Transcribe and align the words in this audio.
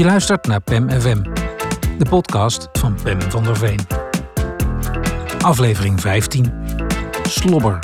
Je 0.00 0.06
luistert 0.06 0.46
naar 0.46 0.60
PEM 0.60 0.90
FM, 0.90 1.22
de 1.98 2.06
podcast 2.08 2.68
van 2.72 3.02
Pem 3.02 3.20
van 3.20 3.44
der 3.44 3.56
Veen. 3.56 3.80
Aflevering 5.38 6.00
15. 6.00 6.64
Slobber. 7.22 7.78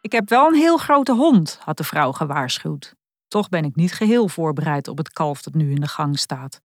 Ik 0.00 0.12
heb 0.12 0.28
wel 0.28 0.46
een 0.46 0.54
heel 0.54 0.76
grote 0.76 1.12
hond, 1.12 1.58
had 1.62 1.76
de 1.76 1.84
vrouw 1.84 2.12
gewaarschuwd. 2.12 2.94
Toch 3.28 3.48
ben 3.48 3.64
ik 3.64 3.76
niet 3.76 3.92
geheel 3.92 4.28
voorbereid 4.28 4.88
op 4.88 4.98
het 4.98 5.10
kalf 5.10 5.42
dat 5.42 5.54
nu 5.54 5.70
in 5.70 5.80
de 5.80 5.88
gang 5.88 6.18
staat. 6.18 6.60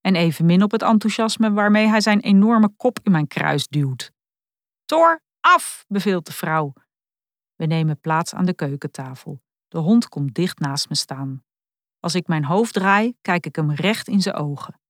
En 0.00 0.16
evenmin 0.16 0.62
op 0.62 0.70
het 0.70 0.82
enthousiasme 0.82 1.52
waarmee 1.52 1.86
hij 1.86 2.00
zijn 2.00 2.20
enorme 2.20 2.68
kop 2.76 2.98
in 3.02 3.12
mijn 3.12 3.26
kruis 3.26 3.68
duwt. 3.68 4.12
Tor, 4.84 5.20
af, 5.40 5.84
beveelt 5.88 6.26
de 6.26 6.32
vrouw. 6.32 6.72
We 7.56 7.66
nemen 7.66 8.00
plaats 8.00 8.34
aan 8.34 8.44
de 8.44 8.54
keukentafel. 8.54 9.40
De 9.68 9.78
hond 9.78 10.08
komt 10.08 10.34
dicht 10.34 10.58
naast 10.58 10.88
me 10.88 10.94
staan. 10.94 11.44
Als 12.00 12.14
ik 12.14 12.26
mijn 12.26 12.44
hoofd 12.44 12.72
draai, 12.72 13.16
kijk 13.20 13.46
ik 13.46 13.56
hem 13.56 13.72
recht 13.72 14.08
in 14.08 14.20
zijn 14.20 14.34
ogen. 14.34 14.80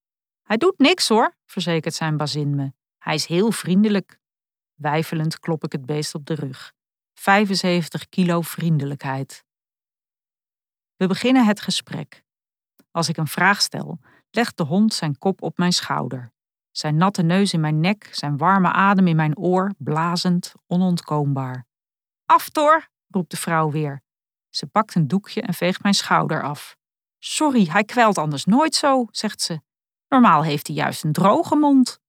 Hij 0.42 0.56
doet 0.56 0.78
niks 0.78 1.08
hoor, 1.08 1.36
verzekert 1.46 1.94
zijn 1.94 2.16
bazin 2.16 2.54
me. 2.54 2.72
Hij 2.98 3.14
is 3.14 3.26
heel 3.26 3.52
vriendelijk. 3.52 4.18
Wijfelend 4.74 5.38
klop 5.38 5.64
ik 5.64 5.72
het 5.72 5.86
beest 5.86 6.14
op 6.14 6.26
de 6.26 6.34
rug. 6.34 6.72
75 7.14 8.08
kilo 8.08 8.40
vriendelijkheid. 8.40 9.44
We 10.96 11.06
beginnen 11.06 11.46
het 11.46 11.60
gesprek. 11.60 12.24
Als 12.90 13.08
ik 13.08 13.16
een 13.16 13.26
vraag 13.26 13.60
stel, 13.60 14.00
legt 14.30 14.56
de 14.56 14.62
hond 14.62 14.94
zijn 14.94 15.18
kop 15.18 15.42
op 15.42 15.58
mijn 15.58 15.72
schouder. 15.72 16.32
Zijn 16.70 16.96
natte 16.96 17.22
neus 17.22 17.52
in 17.52 17.60
mijn 17.60 17.80
nek, 17.80 18.08
zijn 18.12 18.36
warme 18.36 18.72
adem 18.72 19.06
in 19.06 19.16
mijn 19.16 19.36
oor, 19.36 19.74
blazend, 19.78 20.54
onontkoombaar. 20.66 21.66
Aftor, 22.24 22.88
roept 23.08 23.30
de 23.30 23.36
vrouw 23.36 23.70
weer. 23.70 24.02
Ze 24.50 24.66
pakt 24.66 24.94
een 24.94 25.08
doekje 25.08 25.42
en 25.42 25.54
veegt 25.54 25.82
mijn 25.82 25.94
schouder 25.94 26.42
af. 26.42 26.76
Sorry, 27.18 27.64
hij 27.64 27.84
kwelt 27.84 28.18
anders 28.18 28.44
nooit 28.44 28.74
zo, 28.74 29.06
zegt 29.10 29.40
ze. 29.40 29.60
Normaal 30.08 30.42
heeft 30.42 30.66
hij 30.66 30.76
juist 30.76 31.04
een 31.04 31.12
droge 31.12 31.56
mond. 31.56 32.00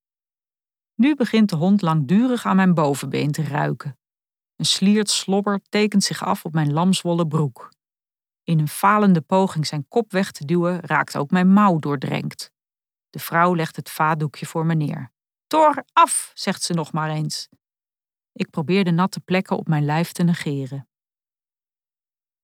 Nu 0.96 1.16
begint 1.16 1.50
de 1.50 1.56
hond 1.56 1.81
langdurig 1.81 2.46
aan 2.46 2.56
mijn 2.56 2.73
bovenbeen 2.73 3.31
te 3.31 3.44
ruiken. 3.44 3.98
Een 4.56 4.66
sliert 4.66 5.09
slobber 5.09 5.62
tekent 5.70 6.04
zich 6.04 6.23
af 6.23 6.46
op 6.46 6.54
mijn 6.54 6.73
lamswollen 6.73 7.28
broek. 7.28 7.72
In 8.44 8.59
een 8.59 8.68
falende 8.68 9.22
poging 9.22 9.68
zijn 9.68 9.88
kop 9.88 10.12
weg 10.12 10.31
te 10.31 10.46
duwen, 10.46 10.80
raakt 10.80 11.18
ook 11.18 11.31
mijn 11.31 11.53
mouw 11.53 11.80
doordrenkt. 11.80 12.52
De 13.09 13.20
vrouw 13.20 13.56
legt 13.56 13.76
het 13.76 13.90
vaatdoekje 13.90 14.46
voor 14.46 14.66
me 14.66 14.74
neer. 14.74 15.12
Tor, 15.48 15.84
af, 15.94 16.31
zegt 16.34 16.64
ze 16.64 16.74
nog 16.74 16.92
maar 16.92 17.09
eens. 17.09 17.50
Ik 18.31 18.50
probeer 18.50 18.84
de 18.84 18.92
natte 18.92 19.20
plekken 19.20 19.58
op 19.58 19.68
mijn 19.68 19.86
lijf 19.86 20.12
te 20.12 20.24
negeren. 20.24 20.88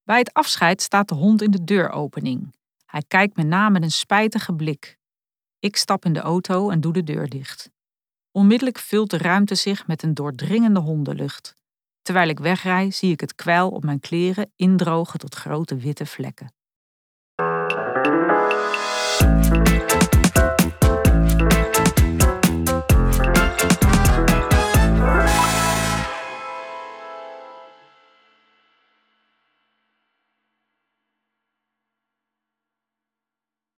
Bij 0.06 0.18
het 0.18 0.34
afscheid 0.34 0.82
staat 0.82 1.08
de 1.08 1.16
hond 1.16 1.42
in 1.42 1.52
de 1.52 1.64
deuropening. 1.64 2.56
Hij 2.86 3.04
kijkt 3.08 3.36
me 3.38 3.44
na 3.44 3.70
met 3.70 3.84
een 3.84 3.92
spijtige 3.92 4.54
blik. 4.54 4.98
Ik 5.60 5.76
stap 5.76 6.06
in 6.06 6.14
de 6.14 6.20
auto 6.20 6.70
en 6.70 6.82
doe 6.82 6.94
de 6.94 7.04
deur 7.04 7.30
dicht. 7.30 7.72
Onmiddellijk 8.32 8.78
vult 8.78 9.10
de 9.10 9.18
ruimte 9.18 9.56
zich 9.56 9.88
met 9.88 10.04
een 10.04 10.14
doordringende 10.14 10.80
hondenlucht. 10.80 11.56
Terwijl 12.02 12.30
ik 12.30 12.40
wegrij, 12.40 12.92
zie 12.92 13.12
ik 13.12 13.20
het 13.20 13.36
kwijl 13.36 13.70
op 13.70 13.84
mijn 13.84 14.00
kleren 14.00 14.52
indrogen 14.56 15.20
tot 15.20 15.36
grote 15.36 15.76
witte 15.76 16.06
vlekken. 16.06 16.54